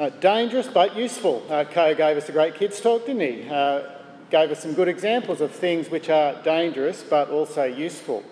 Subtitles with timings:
[0.00, 1.42] Uh, dangerous but useful.
[1.50, 3.46] Uh, gave us a great kids talk, didn't he?
[3.46, 3.82] Uh,
[4.30, 8.24] gave us some good examples of things which are dangerous but also useful.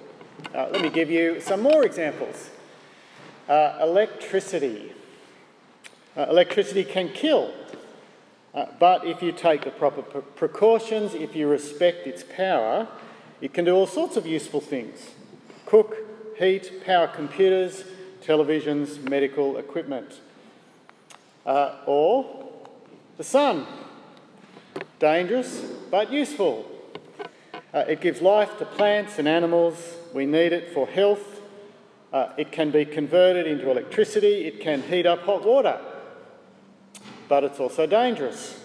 [0.54, 2.48] Uh, let me give you some more examples.
[3.46, 4.94] Uh, electricity.
[6.16, 7.52] Uh, electricity can kill,
[8.54, 12.89] uh, but if you take the proper pre- precautions, if you respect its power,
[13.43, 15.11] it can do all sorts of useful things
[15.66, 15.98] cook,
[16.39, 17.85] heat, power computers,
[18.22, 20.22] televisions, medical equipment.
[21.48, 22.44] Uh, or
[23.16, 23.66] the sun.
[24.98, 26.70] Dangerous but useful.
[27.72, 29.94] Uh, it gives life to plants and animals.
[30.12, 31.40] We need it for health.
[32.12, 34.44] Uh, it can be converted into electricity.
[34.44, 35.80] It can heat up hot water.
[37.30, 38.62] But it's also dangerous.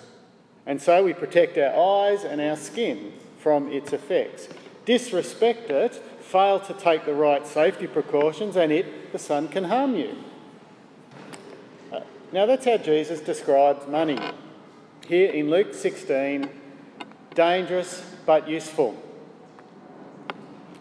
[0.66, 4.50] And so we protect our eyes and our skin from its effects.
[4.84, 9.96] Disrespect it, fail to take the right safety precautions, and it, the sun, can harm
[9.96, 10.18] you.
[12.34, 14.18] Now, that's how Jesus describes money.
[15.06, 16.50] Here in Luke 16,
[17.36, 18.98] dangerous but useful.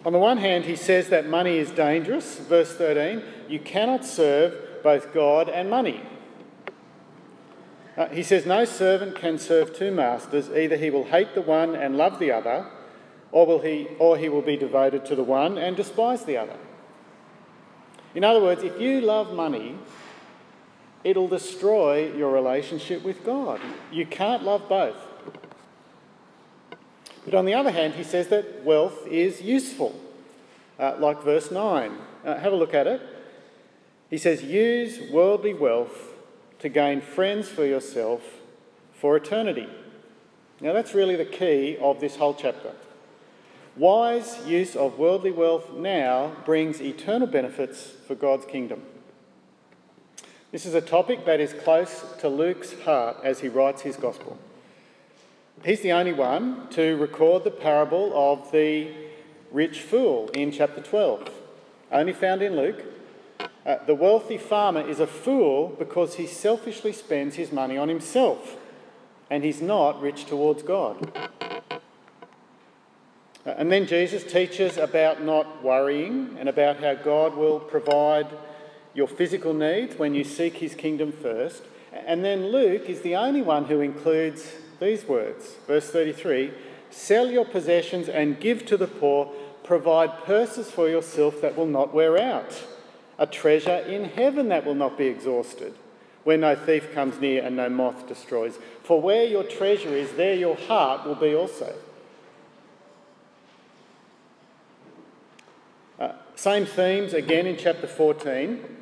[0.06, 2.39] On the one hand, he says that money is dangerous.
[2.39, 6.00] Verse 13, you cannot serve both God and money.
[7.98, 10.48] Uh, he says, No servant can serve two masters.
[10.48, 12.67] Either he will hate the one and love the other,
[13.30, 16.56] or, will he, or he will be devoted to the one and despise the other.
[18.14, 19.77] In other words, if you love money,
[21.05, 23.61] it'll destroy your relationship with God.
[23.91, 24.97] You can't love both.
[27.25, 29.98] But on the other hand, he says that wealth is useful,
[30.78, 31.92] uh, like verse 9.
[32.25, 33.00] Uh, have a look at it.
[34.11, 36.14] He says, Use worldly wealth
[36.58, 38.23] to gain friends for yourself
[38.92, 39.69] for eternity.
[40.61, 42.73] Now, that's really the key of this whole chapter.
[43.77, 48.83] Wise use of worldly wealth now brings eternal benefits for God's kingdom.
[50.53, 54.36] This is a topic that is close to Luke's heart as he writes his gospel.
[55.64, 58.92] He's the only one to record the parable of the
[59.51, 61.30] rich fool in chapter 12,
[61.91, 62.85] only found in Luke.
[63.64, 68.58] Uh, the wealthy farmer is a fool because he selfishly spends his money on himself
[69.30, 71.17] and he's not rich towards God.
[71.70, 71.79] Uh,
[73.46, 78.27] and then Jesus teaches about not worrying and about how God will provide
[78.95, 81.63] your physical needs when you seek his kingdom first.
[81.92, 85.57] And then Luke is the only one who includes these words.
[85.67, 86.53] Verse 33
[86.91, 89.33] Sell your possessions and give to the poor,
[89.64, 92.63] provide purses for yourself that will not wear out,
[93.19, 95.74] a treasure in heaven that will not be exhausted,
[96.24, 98.59] where no thief comes near and no moth destroys.
[98.83, 101.74] For where your treasure is, there your heart will be also.
[105.98, 108.81] Uh, same themes again in chapter 14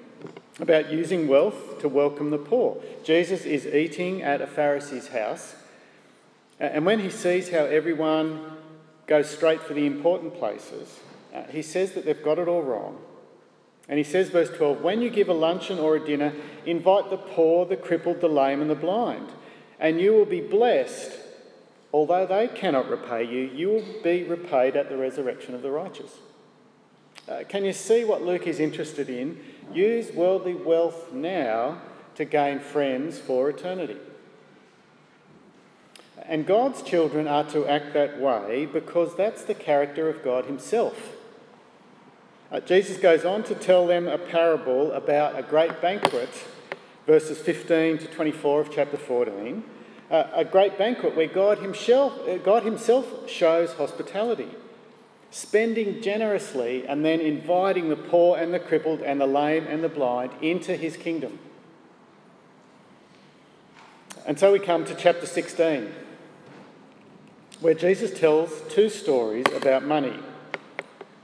[0.61, 2.83] about using wealth to welcome the poor.
[3.03, 5.55] Jesus is eating at a Pharisee's house,
[6.59, 8.59] and when he sees how everyone
[9.07, 11.01] goes straight for the important places,
[11.35, 12.99] uh, he says that they've got it all wrong.
[13.89, 16.33] And he says, verse 12, when you give a luncheon or a dinner,
[16.65, 19.29] invite the poor, the crippled, the lame, and the blind,
[19.81, 21.13] and you will be blessed.
[21.93, 26.19] Although they cannot repay you, you will be repaid at the resurrection of the righteous.
[27.29, 29.41] Uh, can you see what Luke is interested in?
[29.73, 31.81] Use worldly wealth now
[32.17, 33.97] to gain friends for eternity.
[36.27, 41.17] And God's children are to act that way because that's the character of God Himself.
[42.53, 46.29] Uh, Jesus goes on to tell them a parable about a great banquet,
[47.07, 49.63] verses 15 to 24 of chapter 14.
[50.11, 54.49] Uh, a great banquet where God himself, uh, God himself shows hospitality
[55.31, 59.89] spending generously and then inviting the poor and the crippled and the lame and the
[59.89, 61.39] blind into his kingdom.
[64.27, 65.93] And so we come to chapter 16,
[67.61, 70.19] where Jesus tells two stories about money.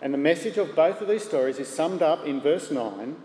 [0.00, 3.17] And the message of both of these stories is summed up in verse 9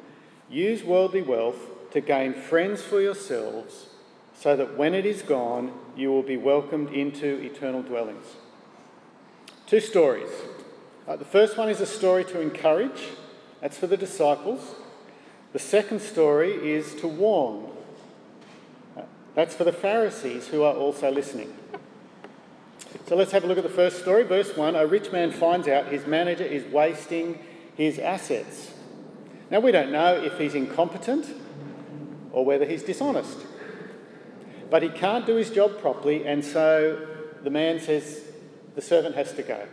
[0.50, 3.88] use worldly wealth to gain friends for yourselves,
[4.34, 8.26] so that when it is gone, you will be welcomed into eternal dwellings.
[9.68, 10.30] Two stories
[11.12, 13.10] uh, the first one is a story to encourage,
[13.60, 14.76] that's for the disciples.
[15.52, 17.70] The second story is to warn,
[18.96, 19.02] uh,
[19.36, 21.54] that's for the Pharisees who are also listening.
[23.08, 24.24] So let's have a look at the first story.
[24.24, 27.40] Verse 1 A rich man finds out his manager is wasting
[27.76, 28.72] his assets.
[29.50, 31.28] Now, we don't know if he's incompetent
[32.32, 33.38] or whether he's dishonest.
[34.70, 37.06] But he can't do his job properly, and so
[37.44, 38.22] the man says
[38.76, 39.68] the servant has to go.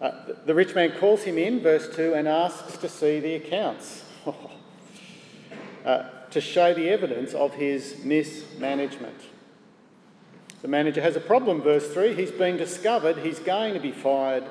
[0.00, 0.10] Uh,
[0.44, 4.04] the rich man calls him in, verse 2, and asks to see the accounts.
[5.84, 9.18] uh, to show the evidence of his mismanagement.
[10.62, 12.14] The manager has a problem, verse 3.
[12.14, 14.44] He's been discovered, he's going to be fired,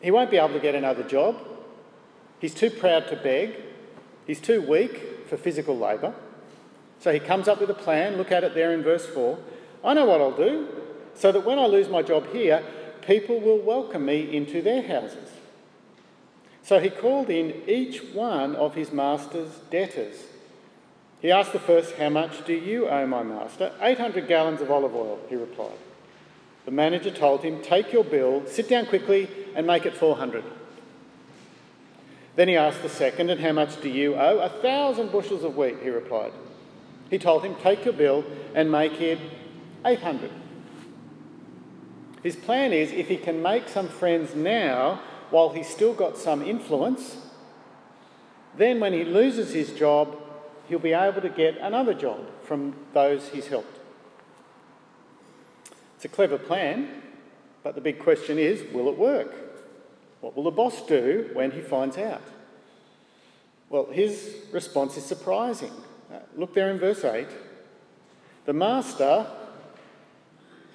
[0.00, 1.36] he won't be able to get another job,
[2.38, 3.56] he's too proud to beg,
[4.26, 6.14] he's too weak for physical labour.
[7.00, 9.38] So he comes up with a plan, look at it there in verse 4.
[9.84, 10.68] I know what I'll do,
[11.14, 12.62] so that when I lose my job here,
[13.06, 15.30] people will welcome me into their houses.
[16.62, 20.24] So he called in each one of his master's debtors.
[21.22, 23.72] He asked the first, How much do you owe my master?
[23.80, 25.78] 800 gallons of olive oil, he replied.
[26.64, 30.42] The manager told him, Take your bill, sit down quickly, and make it 400.
[32.34, 34.38] Then he asked the second, And how much do you owe?
[34.40, 36.32] A thousand bushels of wheat, he replied.
[37.08, 38.24] He told him, Take your bill
[38.54, 39.20] and make it
[39.84, 40.30] 800.
[42.26, 45.00] His plan is if he can make some friends now
[45.30, 47.18] while he's still got some influence,
[48.56, 50.18] then when he loses his job,
[50.68, 53.78] he'll be able to get another job from those he's helped.
[55.94, 57.00] It's a clever plan,
[57.62, 59.32] but the big question is will it work?
[60.20, 62.26] What will the boss do when he finds out?
[63.70, 65.70] Well, his response is surprising.
[66.12, 67.28] Uh, look there in verse 8.
[68.46, 69.28] The master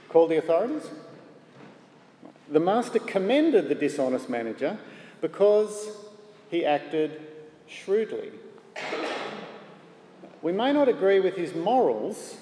[0.08, 0.90] called the authorities
[2.52, 4.78] the master commended the dishonest manager
[5.22, 5.90] because
[6.50, 7.22] he acted
[7.66, 8.32] shrewdly.
[10.42, 12.36] We may not agree with his morals,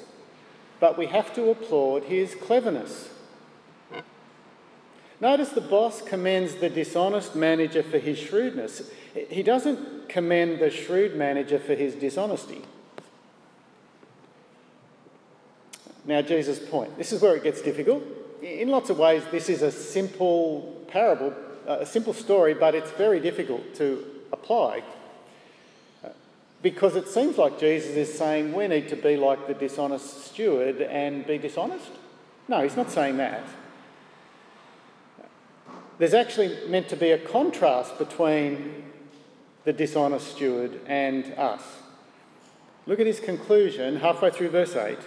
[0.79, 3.09] but we have to applaud his cleverness.
[5.21, 8.89] Notice the boss commends the dishonest manager for his shrewdness.
[9.29, 12.63] He doesn't commend the shrewd manager for his dishonesty.
[16.05, 16.97] Now, Jesus' point.
[16.97, 18.01] This is where it gets difficult
[18.41, 21.33] in lots of ways, this is a simple parable,
[21.67, 24.83] uh, a simple story, but it's very difficult to apply
[26.03, 26.09] uh,
[26.61, 30.81] because it seems like Jesus is saying we need to be like the dishonest steward
[30.81, 31.91] and be dishonest.
[32.47, 33.43] No, he's not saying that.
[35.99, 38.85] There's actually meant to be a contrast between
[39.65, 41.61] the dishonest steward and us.
[42.87, 44.97] Look at his conclusion halfway through verse 8.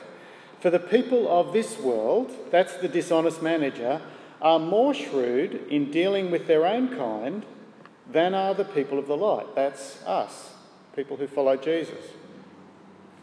[0.62, 4.00] For the people of this world, that's the dishonest manager,
[4.40, 7.44] are more shrewd in dealing with their own kind
[8.08, 9.56] than are the people of the light.
[9.56, 10.52] That's us,
[10.94, 12.12] people who follow Jesus.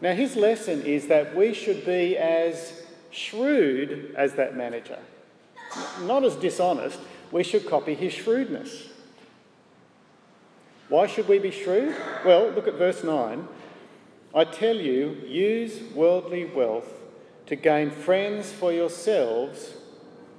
[0.02, 4.98] Now, his lesson is that we should be as shrewd as that manager,
[6.02, 7.00] not as dishonest.
[7.32, 8.90] We should copy his shrewdness.
[10.90, 11.96] Why should we be shrewd?
[12.22, 13.48] Well, look at verse 9.
[14.34, 16.99] I tell you, use worldly wealth
[17.50, 19.74] to gain friends for yourselves,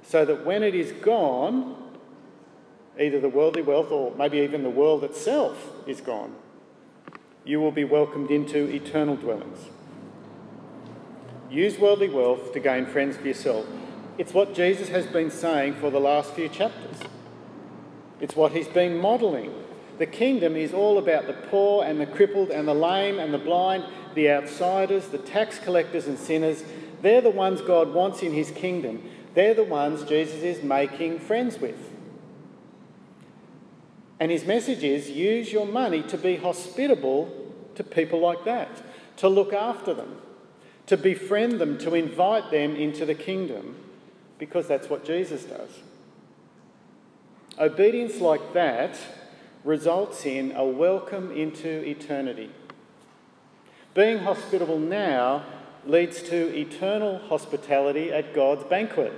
[0.02, 1.76] so that when it is gone,
[2.98, 6.34] either the worldly wealth or maybe even the world itself is gone,
[7.44, 9.58] you will be welcomed into eternal dwellings.
[11.50, 13.66] Use worldly wealth to gain friends for yourself.
[14.16, 16.96] It's what Jesus has been saying for the last few chapters.
[18.20, 19.52] It's what he's been modelling.
[19.98, 23.38] The kingdom is all about the poor and the crippled and the lame and the
[23.38, 23.84] blind,
[24.14, 26.64] the outsiders, the tax collectors and sinners,
[27.02, 29.02] they're the ones God wants in his kingdom.
[29.34, 31.90] They're the ones Jesus is making friends with.
[34.20, 37.32] And his message is use your money to be hospitable
[37.74, 38.68] to people like that,
[39.16, 40.18] to look after them,
[40.86, 43.76] to befriend them, to invite them into the kingdom,
[44.38, 45.70] because that's what Jesus does.
[47.58, 48.98] Obedience like that
[49.64, 52.50] results in a welcome into eternity.
[53.94, 55.44] Being hospitable now
[55.86, 59.12] leads to eternal hospitality at God's banquet.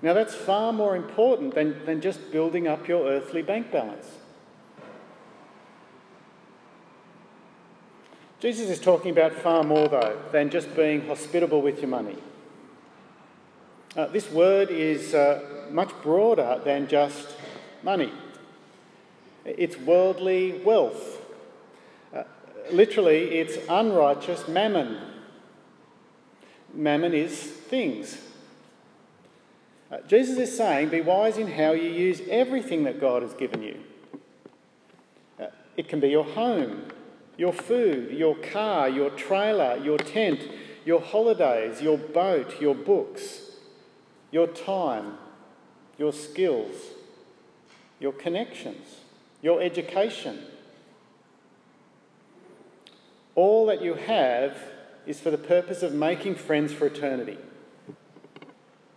[0.00, 4.06] Now, that's far more important than, than just building up your earthly bank balance.
[8.40, 12.16] Jesus is talking about far more, though, than just being hospitable with your money.
[13.96, 17.36] Uh, this word is uh, much broader than just
[17.82, 18.12] money,
[19.44, 21.17] it's worldly wealth
[22.72, 24.98] literally, it's unrighteous mammon.
[26.74, 28.18] Mammon is things.
[29.90, 33.62] Uh, Jesus is saying, be wise in how you use everything that God has given
[33.62, 33.80] you.
[35.40, 35.46] Uh,
[35.76, 36.82] it can be your home,
[37.36, 40.46] your food, your car, your trailer, your tent,
[40.84, 43.52] your holidays, your boat, your books,
[44.30, 45.16] your time,
[45.96, 46.74] your skills,
[47.98, 49.00] your connections,
[49.40, 50.38] your education
[53.38, 54.58] all that you have
[55.06, 57.38] is for the purpose of making friends for eternity.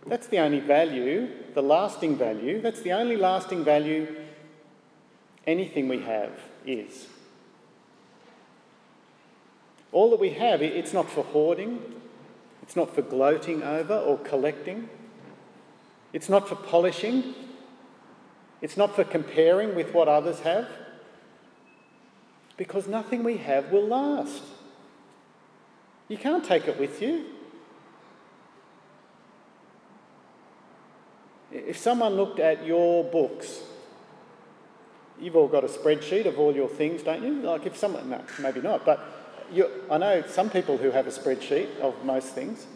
[0.08, 4.16] That's the only value, the lasting value, that's the only lasting value
[5.46, 6.32] anything we have
[6.66, 7.06] is.
[9.92, 11.80] All that we have, it's not for hoarding,
[12.64, 14.88] it's not for gloating over or collecting,
[16.12, 17.32] it's not for polishing,
[18.60, 20.66] it's not for comparing with what others have,
[22.62, 24.40] because nothing we have will last.
[26.06, 27.24] You can't take it with you.
[31.50, 33.62] If someone looked at your books,
[35.20, 37.42] you've all got a spreadsheet of all your things, don't you?
[37.42, 39.00] Like if someone, no, maybe not, but
[39.52, 42.68] you, I know some people who have a spreadsheet of most things.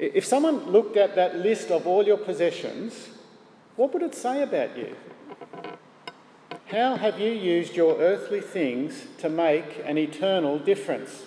[0.00, 3.10] If someone looked at that list of all your possessions,
[3.76, 4.96] what would it say about you?
[6.74, 11.22] How have you used your earthly things to make an eternal difference?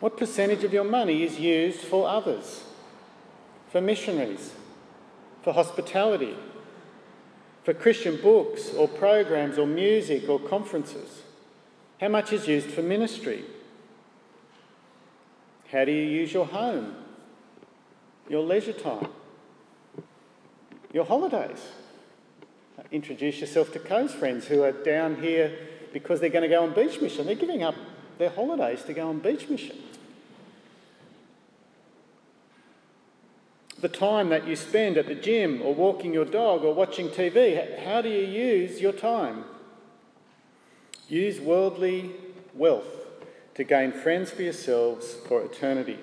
[0.00, 2.64] What percentage of your money is used for others,
[3.70, 4.54] for missionaries,
[5.44, 6.34] for hospitality,
[7.62, 11.22] for Christian books or programs or music or conferences?
[12.00, 13.44] How much is used for ministry?
[15.70, 16.96] How do you use your home,
[18.28, 19.10] your leisure time,
[20.92, 21.68] your holidays?
[22.90, 25.56] Introduce yourself to Co's friends who are down here
[25.92, 27.26] because they're going to go on beach mission.
[27.26, 27.76] They're giving up
[28.18, 29.76] their holidays to go on beach mission.
[33.80, 37.84] The time that you spend at the gym or walking your dog or watching TV,
[37.84, 39.44] how do you use your time?
[41.08, 42.12] Use worldly
[42.54, 42.86] wealth
[43.54, 45.98] to gain friends for yourselves for eternity.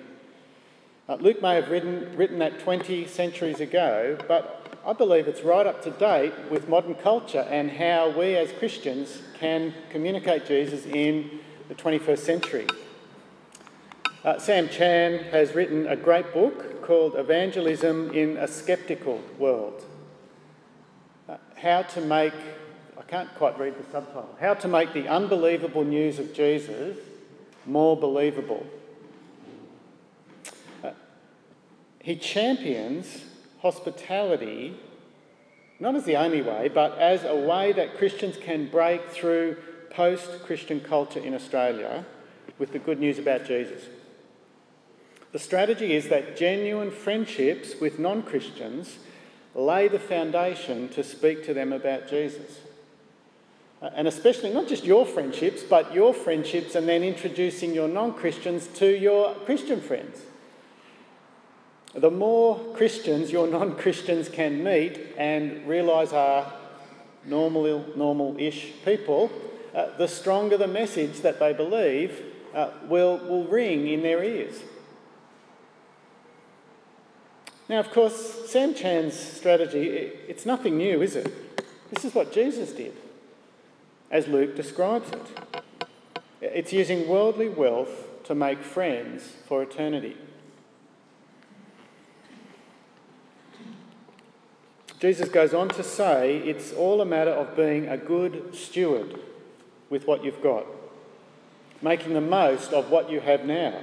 [1.10, 5.68] Uh, Luke may have written, written that 20 centuries ago, but I believe it's right
[5.68, 11.40] up to date with modern culture and how we as Christians can communicate Jesus in
[11.70, 12.68] the 21st century.
[14.26, 19.86] Uh, Sam Chan has written a great book called Evangelism in a Skeptical World.
[21.30, 22.34] Uh, how to make,
[22.98, 26.98] I can't quite read the subtitle, How to Make the Unbelievable News of Jesus
[27.68, 28.66] More Believable.
[30.84, 30.92] Uh,
[32.00, 33.26] he champions
[33.62, 34.76] hospitality
[35.82, 39.58] not as the only way, but as a way that Christians can break through
[39.90, 42.06] post Christian culture in Australia
[42.60, 43.86] with the good news about Jesus.
[45.32, 49.00] The strategy is that genuine friendships with non Christians
[49.56, 52.60] lay the foundation to speak to them about Jesus.
[53.82, 58.14] Uh, and especially not just your friendships, but your friendships, and then introducing your non
[58.14, 60.22] Christians to your Christian friends.
[61.94, 66.52] The more Christians your non Christians can meet and realise are
[67.26, 69.32] normal, normal-ish people,
[69.76, 74.62] uh, the stronger the message that they believe uh, will, will ring in their ears.
[77.68, 79.88] Now, of course, Sam Chan's strategy,
[80.28, 81.32] it's nothing new, is it?
[81.90, 82.94] This is what Jesus did,
[84.10, 85.64] as Luke describes it.
[86.42, 90.18] It's using worldly wealth to make friends for eternity.
[95.02, 99.20] Jesus goes on to say it's all a matter of being a good steward
[99.90, 100.66] with what you've got,
[101.82, 103.82] making the most of what you have now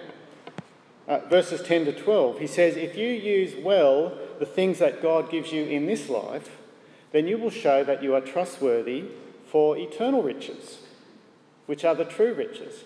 [1.09, 5.31] uh, verses 10 to 12, he says, If you use well the things that God
[5.31, 6.59] gives you in this life,
[7.13, 9.07] then you will show that you are trustworthy
[9.47, 10.81] for eternal riches,
[11.65, 12.85] which are the true riches.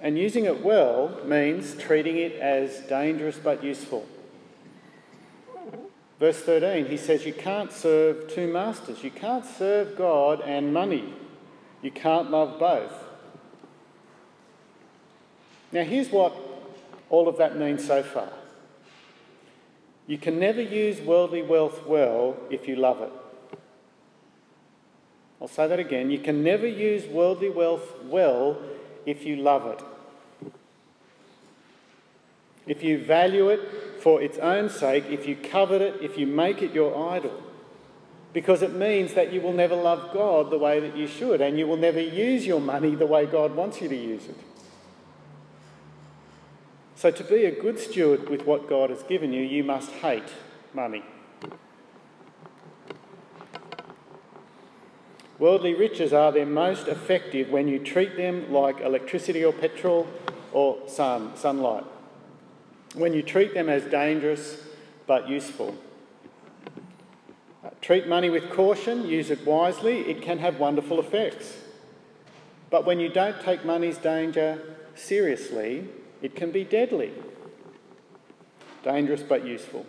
[0.00, 4.06] And using it well means treating it as dangerous but useful.
[6.18, 9.04] Verse 13, he says, You can't serve two masters.
[9.04, 11.12] You can't serve God and money.
[11.82, 12.92] You can't love both.
[15.72, 16.34] Now, here's what
[17.10, 18.30] all of that means so far
[20.06, 23.12] you can never use worldly wealth well if you love it.
[25.40, 26.10] I'll say that again.
[26.10, 28.56] You can never use worldly wealth well
[29.04, 29.82] if you love it.
[32.66, 33.60] If you value it
[34.00, 37.42] for its own sake, if you covet it, if you make it your idol,
[38.32, 41.58] because it means that you will never love God the way that you should, and
[41.58, 44.36] you will never use your money the way God wants you to use it.
[46.96, 50.32] So, to be a good steward with what God has given you, you must hate
[50.74, 51.04] money.
[55.38, 60.08] Worldly riches are their most effective when you treat them like electricity or petrol
[60.52, 61.84] or sun, sunlight.
[62.96, 64.62] When you treat them as dangerous
[65.06, 65.76] but useful.
[67.62, 71.58] Uh, treat money with caution, use it wisely, it can have wonderful effects.
[72.70, 75.88] But when you don't take money's danger seriously,
[76.22, 77.12] it can be deadly,
[78.82, 79.84] dangerous but useful.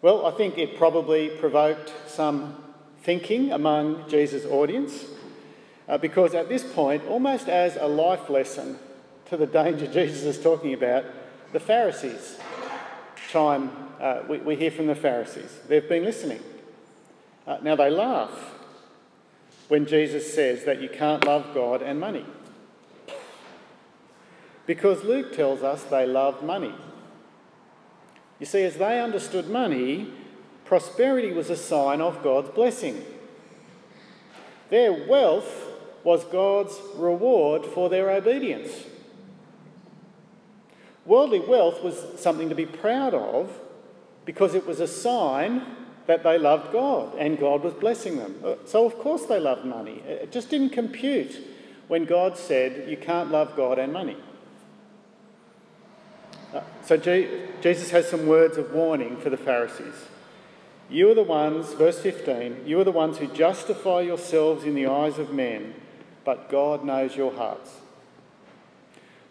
[0.00, 2.56] Well, I think it probably provoked some
[3.02, 5.04] thinking among Jesus' audience,
[5.90, 8.78] uh, because at this point, almost as a life lesson
[9.26, 11.04] to the danger Jesus is talking about,
[11.52, 12.38] the Pharisees
[13.30, 15.58] chime, uh, we, we, hear from the Pharisees.
[15.68, 16.40] They've been listening.
[17.46, 18.30] Uh, now they laugh
[19.68, 22.24] when Jesus says that you can't love God and money.
[24.66, 26.74] Because Luke tells us they loved money.
[28.38, 30.10] You see, as they understood money,
[30.64, 33.04] prosperity was a sign of God's blessing.
[34.70, 35.66] Their wealth
[36.02, 38.70] was God's reward for their obedience.
[41.06, 43.50] Worldly wealth was something to be proud of
[44.24, 45.62] because it was a sign
[46.06, 48.36] that they loved God and God was blessing them.
[48.44, 50.02] Uh, so, of course, they loved money.
[50.06, 51.38] It just didn't compute
[51.88, 54.16] when God said, You can't love God and money.
[56.54, 60.08] Uh, so, Jesus has some words of warning for the Pharisees.
[60.90, 64.86] You are the ones, verse 15, you are the ones who justify yourselves in the
[64.86, 65.74] eyes of men,
[66.24, 67.70] but God knows your hearts.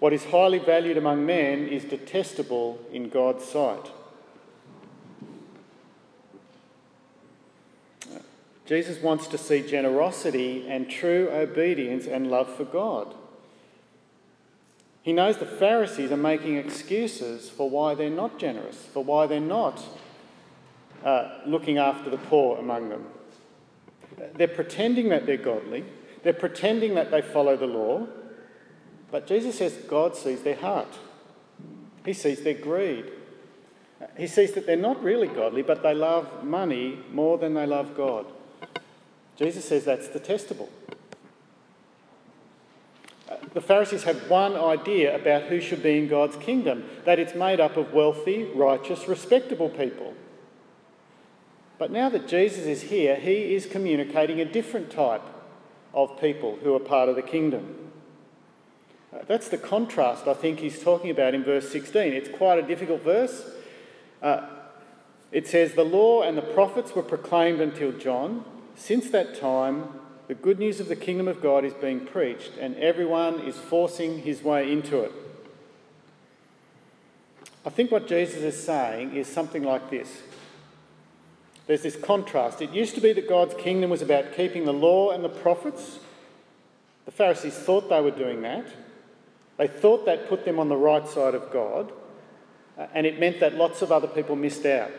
[0.03, 3.89] What is highly valued among men is detestable in God's sight.
[8.65, 13.15] Jesus wants to see generosity and true obedience and love for God.
[15.03, 19.39] He knows the Pharisees are making excuses for why they're not generous, for why they're
[19.39, 19.81] not
[21.05, 23.05] uh, looking after the poor among them.
[24.36, 25.86] They're pretending that they're godly,
[26.24, 28.05] they're pretending that they follow the law,
[29.13, 30.98] but Jesus says God sees their heart.
[32.03, 33.05] He sees their greed.
[34.17, 37.96] He sees that they're not really godly, but they love money more than they love
[37.96, 38.25] God.
[39.36, 40.67] Jesus says that's detestable.
[43.53, 47.60] The Pharisees have one idea about who should be in God's kingdom that it's made
[47.60, 50.15] up of wealthy, righteous, respectable people.
[51.77, 55.22] But now that Jesus is here, he is communicating a different type
[55.94, 57.93] of people who are part of the kingdom.
[59.14, 62.14] Uh, that's the contrast I think he's talking about in verse 16.
[62.14, 63.52] It's quite a difficult verse.
[64.22, 64.48] Uh,
[65.32, 68.46] it says, The law and the prophets were proclaimed until John.
[68.76, 72.76] Since that time, the good news of the kingdom of God is being preached, and
[72.78, 75.12] everyone is forcing his way into it.
[77.66, 80.22] I think what Jesus is saying is something like this.
[81.68, 82.62] There's this contrast.
[82.62, 86.00] It used to be that God's kingdom was about keeping the law and the prophets.
[87.06, 88.66] The Pharisees thought they were doing that.
[89.57, 91.92] They thought that put them on the right side of God,
[92.77, 94.92] uh, and it meant that lots of other people missed out.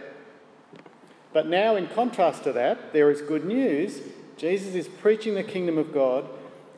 [1.33, 4.01] But now, in contrast to that, there is good news.
[4.37, 6.25] Jesus is preaching the kingdom of God,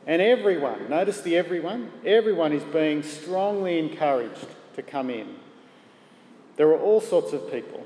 [0.07, 5.35] and everyone, notice the everyone, everyone is being strongly encouraged to come in.
[6.55, 7.85] There are all sorts of people.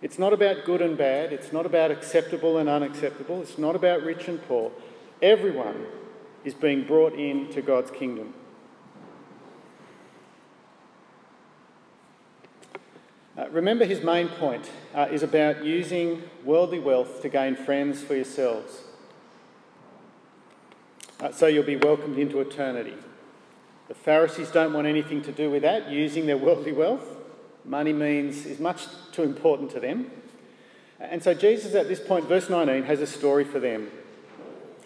[0.00, 4.02] It's not about good and bad, it's not about acceptable and unacceptable, it's not about
[4.02, 4.70] rich and poor.
[5.20, 5.86] Everyone
[6.44, 8.32] is being brought into God's kingdom.
[13.38, 18.16] Uh, remember, his main point uh, is about using worldly wealth to gain friends for
[18.16, 18.82] yourselves.
[21.20, 22.94] Uh, so you'll be welcomed into eternity.
[23.86, 27.06] The Pharisees don't want anything to do with that, using their worldly wealth.
[27.64, 30.10] Money means is much too important to them.
[30.98, 33.88] And so Jesus, at this point, verse 19, has a story for them.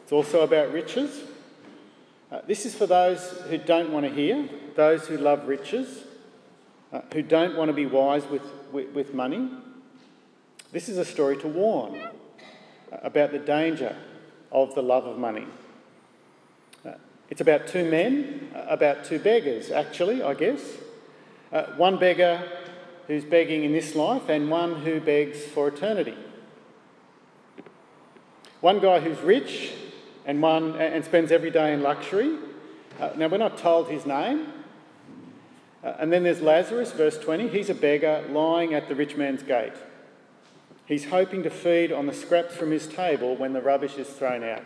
[0.03, 1.23] It's also about riches.
[2.31, 6.05] Uh, this is for those who don't want to hear, those who love riches,
[6.93, 9.51] uh, who don't want to be wise with, with, with money.
[10.73, 12.09] This is a story to warn
[12.91, 13.97] about the danger
[14.51, 15.47] of the love of money.
[16.85, 16.93] Uh,
[17.31, 20.61] it's about two men, uh, about two beggars, actually, I guess.
[21.51, 22.43] Uh, one beggar
[23.07, 26.17] who's begging in this life, and one who begs for eternity.
[28.61, 29.73] One guy who's rich
[30.25, 32.37] and one and spends every day in luxury.
[33.17, 34.47] Now we're not told his name,
[35.83, 37.49] uh, and then there's Lazarus, verse 20.
[37.49, 39.73] He's a beggar lying at the rich man's gate.
[40.87, 44.45] He's hoping to feed on the scraps from his table when the rubbish is thrown
[44.45, 44.65] out.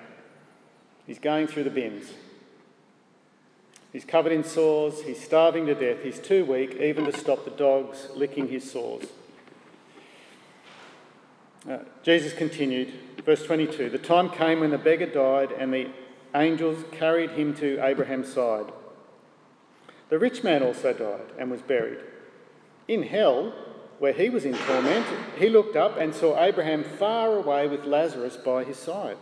[1.07, 2.13] He's going through the bins.
[3.93, 7.51] He's covered in sores, he's starving to death, he's too weak even to stop the
[7.51, 9.07] dogs licking his sores.
[11.69, 12.93] Uh, Jesus continued,
[13.25, 15.89] verse 22 The time came when the beggar died, and the
[16.35, 18.67] angels carried him to Abraham's side.
[20.09, 21.99] The rich man also died and was buried.
[22.87, 23.53] In hell,
[23.99, 25.07] where he was in torment,
[25.39, 29.17] he looked up and saw Abraham far away with Lazarus by his side.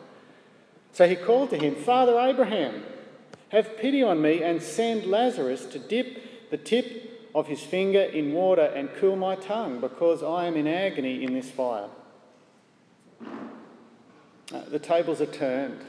[0.93, 2.83] So he called to him, Father Abraham,
[3.51, 8.33] have pity on me and send Lazarus to dip the tip of his finger in
[8.33, 11.89] water and cool my tongue, because I am in agony in this fire.
[14.53, 15.81] Uh, the tables are turned,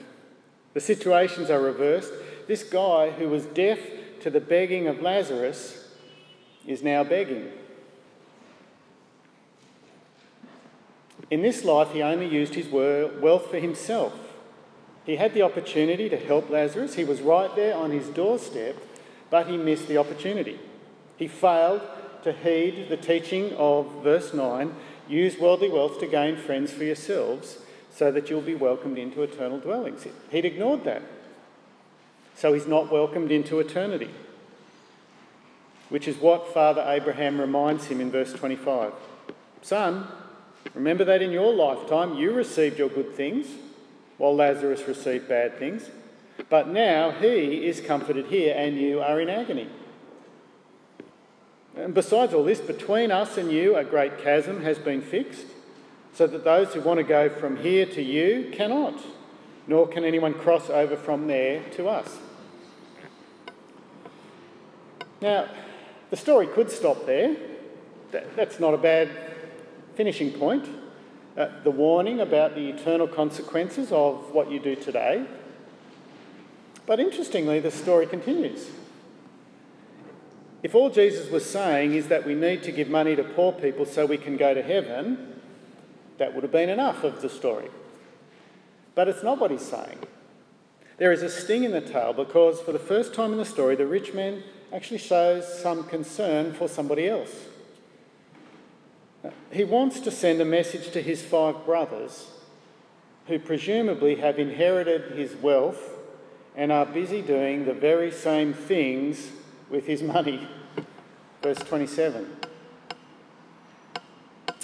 [0.73, 2.13] the situations are reversed.
[2.47, 3.79] This guy who was deaf
[4.25, 5.87] to the begging of Lazarus
[6.65, 7.47] is now begging.
[11.29, 14.17] In this life, he only used his wealth for himself.
[15.05, 16.95] He had the opportunity to help Lazarus.
[16.95, 18.75] He was right there on his doorstep,
[19.29, 20.59] but he missed the opportunity.
[21.17, 21.83] He failed
[22.23, 24.73] to heed the teaching of verse 9
[25.07, 27.59] use worldly wealth to gain friends for yourselves
[27.91, 30.07] so that you'll be welcomed into eternal dwellings.
[30.31, 31.03] He'd ignored that.
[32.35, 34.09] So he's not welcomed into eternity,
[35.89, 38.91] which is what Father Abraham reminds him in verse 25.
[39.61, 40.07] Son,
[40.73, 43.47] remember that in your lifetime you received your good things
[44.17, 45.89] while Lazarus received bad things.
[46.49, 49.69] But now he is comforted here and you are in agony.
[51.75, 55.47] And besides all this, between us and you, a great chasm has been fixed,
[56.13, 58.97] so that those who want to go from here to you cannot,
[59.67, 62.17] nor can anyone cross over from there to us.
[65.21, 65.47] Now,
[66.09, 67.35] the story could stop there.
[68.11, 69.09] That's not a bad
[69.95, 70.67] finishing point.
[71.37, 75.25] Uh, the warning about the eternal consequences of what you do today.
[76.85, 78.69] But interestingly, the story continues.
[80.63, 83.85] If all Jesus was saying is that we need to give money to poor people
[83.85, 85.41] so we can go to heaven,
[86.17, 87.69] that would have been enough of the story.
[88.95, 89.99] But it's not what he's saying.
[90.97, 93.75] There is a sting in the tail because for the first time in the story,
[93.75, 97.45] the rich man actually shows some concern for somebody else.
[99.51, 102.29] He wants to send a message to his five brothers
[103.27, 105.93] who presumably have inherited his wealth
[106.55, 109.31] and are busy doing the very same things
[109.69, 110.47] with his money.
[111.41, 112.37] Verse 27.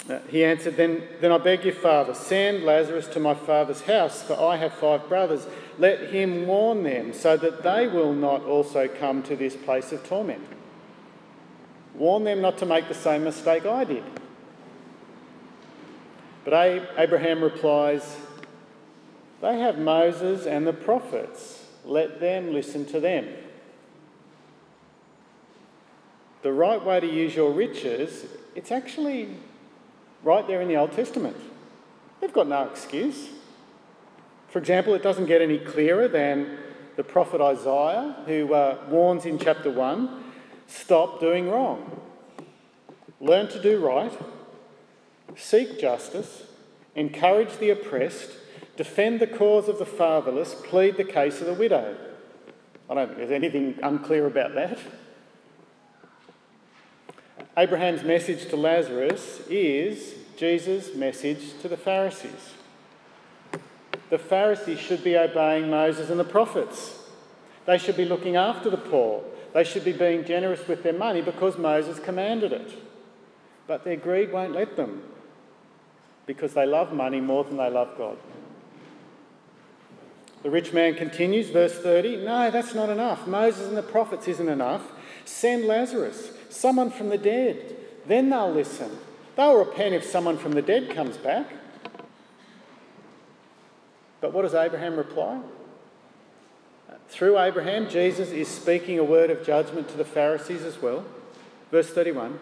[0.08, 4.22] Uh, he answered, then, then I beg you, Father, send Lazarus to my father's house,
[4.22, 5.46] for I have five brothers.
[5.78, 10.06] Let him warn them, so that they will not also come to this place of
[10.06, 10.46] torment.
[11.94, 14.04] Warn them not to make the same mistake I did.
[16.44, 16.54] But
[16.98, 18.16] Abraham replies,
[19.40, 21.66] They have Moses and the prophets.
[21.84, 23.26] Let them listen to them.
[26.42, 29.28] the right way to use your riches, it's actually
[30.22, 31.36] right there in the Old Testament.
[32.20, 33.28] They've got no excuse.
[34.52, 36.58] For example, it doesn't get any clearer than
[36.96, 40.24] the prophet Isaiah, who uh, warns in chapter 1
[40.66, 42.02] stop doing wrong,
[43.18, 44.12] learn to do right,
[45.36, 46.44] seek justice,
[46.94, 48.32] encourage the oppressed,
[48.76, 51.96] defend the cause of the fatherless, plead the case of the widow.
[52.90, 54.78] I don't think there's anything unclear about that.
[57.56, 62.61] Abraham's message to Lazarus is Jesus' message to the Pharisees.
[64.12, 66.98] The Pharisees should be obeying Moses and the prophets.
[67.64, 69.24] They should be looking after the poor.
[69.54, 72.74] They should be being generous with their money because Moses commanded it.
[73.66, 75.02] But their greed won't let them
[76.26, 78.18] because they love money more than they love God.
[80.42, 83.26] The rich man continues, verse 30 No, that's not enough.
[83.26, 84.92] Moses and the prophets isn't enough.
[85.24, 87.76] Send Lazarus someone from the dead.
[88.04, 88.90] Then they'll listen.
[89.36, 91.46] They'll repent if someone from the dead comes back.
[94.22, 95.40] But what does Abraham reply?
[97.08, 101.04] Through Abraham, Jesus is speaking a word of judgment to the Pharisees as well.
[101.70, 102.38] Verse 31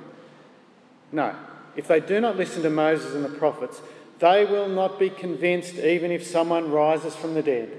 [1.11, 1.35] No,
[1.75, 3.81] if they do not listen to Moses and the prophets,
[4.21, 7.73] they will not be convinced even if someone rises from the dead.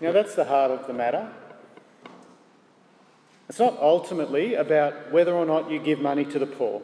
[0.00, 1.28] Now, that's the heart of the matter.
[3.48, 6.82] It's not ultimately about whether or not you give money to the poor.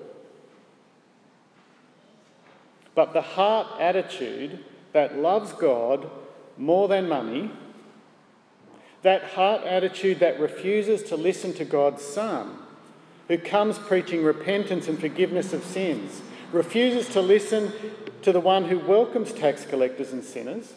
[2.95, 4.61] But the heart attitude
[4.93, 6.11] that loves God
[6.57, 7.51] more than money,
[9.03, 12.57] that heart attitude that refuses to listen to God's Son,
[13.29, 17.73] who comes preaching repentance and forgiveness of sins, refuses to listen
[18.23, 20.75] to the one who welcomes tax collectors and sinners,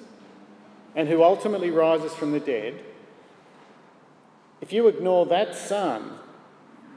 [0.96, 2.82] and who ultimately rises from the dead
[4.62, 6.18] if you ignore that son,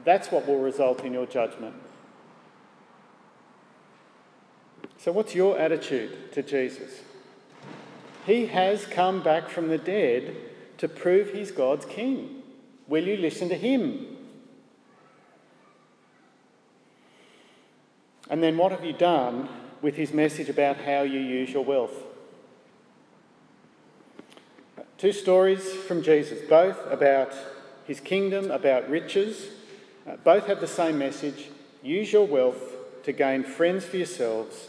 [0.03, 1.75] that's what will result in your judgment.
[5.03, 7.01] So, what's your attitude to Jesus?
[8.27, 10.35] He has come back from the dead
[10.77, 12.43] to prove he's God's king.
[12.87, 14.05] Will you listen to him?
[18.29, 19.49] And then, what have you done
[19.81, 22.03] with his message about how you use your wealth?
[24.99, 27.33] Two stories from Jesus, both about
[27.87, 29.47] his kingdom, about riches.
[30.07, 31.49] Uh, both have the same message
[31.81, 32.61] use your wealth
[33.01, 34.67] to gain friends for yourselves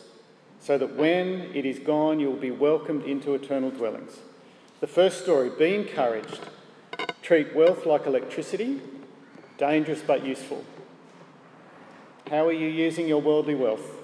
[0.62, 4.18] so that when it is gone, you will be welcomed into eternal dwellings.
[4.78, 6.38] The first story be encouraged,
[7.20, 8.80] treat wealth like electricity,
[9.58, 10.64] dangerous but useful.
[12.30, 13.98] How are you using your worldly wealth?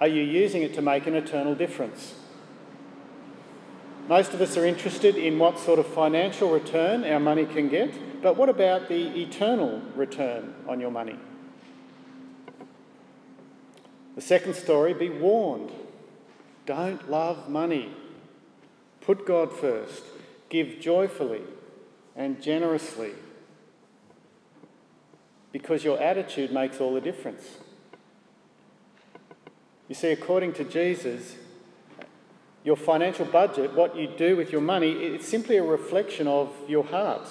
[0.00, 2.14] Are you using it to make an eternal difference?
[4.08, 8.22] Most of us are interested in what sort of financial return our money can get,
[8.22, 11.16] but what about the eternal return on your money?
[14.14, 15.70] The second story be warned.
[16.66, 17.94] Don't love money.
[19.00, 20.04] Put God first.
[20.48, 21.42] Give joyfully
[22.14, 23.12] and generously
[25.52, 27.58] because your attitude makes all the difference.
[29.88, 31.36] You see, according to Jesus,
[32.64, 36.84] your financial budget, what you do with your money, it's simply a reflection of your
[36.84, 37.28] heart.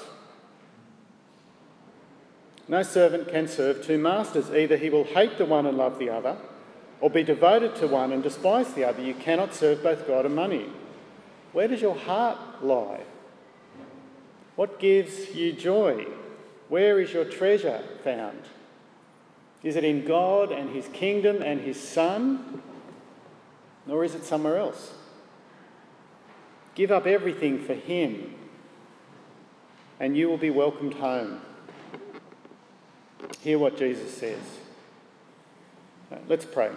[2.67, 4.51] No servant can serve two masters.
[4.51, 6.37] Either he will hate the one and love the other,
[7.01, 9.01] or be devoted to one and despise the other.
[9.01, 10.67] You cannot serve both God and money.
[11.51, 13.01] Where does your heart lie?
[14.55, 16.05] What gives you joy?
[16.69, 18.39] Where is your treasure found?
[19.63, 22.61] Is it in God and His kingdom and His Son?
[23.89, 24.93] Or is it somewhere else?
[26.75, 28.35] Give up everything for Him,
[29.99, 31.41] and you will be welcomed home.
[33.41, 34.39] Hear what Jesus says.
[36.27, 36.71] Let's pray.